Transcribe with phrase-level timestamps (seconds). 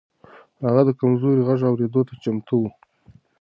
[0.63, 2.63] هغه د کمزورو غږ اورېدو ته چمتو و.